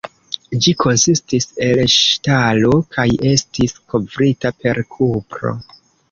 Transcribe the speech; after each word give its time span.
Ĝi 0.65 0.71
konsistis 0.83 1.43
el 1.65 1.81
ŝtalo 1.95 2.71
kaj 2.97 3.05
estis 3.33 3.75
kovrita 3.93 4.51
per 4.65 4.81
kupro. 4.95 5.53